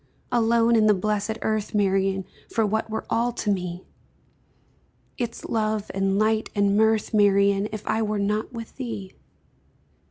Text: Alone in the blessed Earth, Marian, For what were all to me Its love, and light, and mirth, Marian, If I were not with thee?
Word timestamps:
Alone 0.31 0.75
in 0.75 0.87
the 0.87 0.95
blessed 0.95 1.37
Earth, 1.43 1.75
Marian, 1.75 2.25
For 2.49 2.65
what 2.65 2.89
were 2.89 3.05
all 3.07 3.31
to 3.33 3.51
me 3.51 3.85
Its 5.19 5.45
love, 5.45 5.91
and 5.93 6.17
light, 6.17 6.49
and 6.55 6.75
mirth, 6.75 7.13
Marian, 7.13 7.67
If 7.71 7.85
I 7.85 8.01
were 8.01 8.17
not 8.17 8.51
with 8.51 8.77
thee? 8.77 9.13